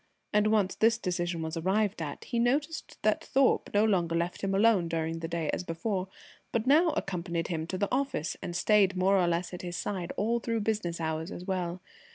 And 0.33 0.47
once 0.47 0.73
this 0.73 0.97
decision 0.97 1.43
was 1.43 1.55
arrived 1.55 2.01
at, 2.01 2.23
he 2.23 2.39
noticed 2.39 2.97
that 3.03 3.23
Thorpe 3.23 3.69
no 3.71 3.85
longer 3.85 4.15
left 4.15 4.41
him 4.41 4.55
alone 4.55 4.87
during 4.87 5.19
the 5.19 5.27
day 5.27 5.51
as 5.51 5.63
before, 5.63 6.07
but 6.51 6.65
now 6.65 6.89
accompanied 6.97 7.49
him 7.49 7.67
to 7.67 7.77
the 7.77 7.91
office 7.91 8.35
and 8.41 8.55
stayed 8.55 8.97
more 8.97 9.19
or 9.19 9.27
less 9.27 9.53
at 9.53 9.61
his 9.61 9.77
side 9.77 10.11
all 10.17 10.39
through 10.39 10.61
business 10.61 10.99
hours 10.99 11.29
as 11.31 11.45
well. 11.45 11.83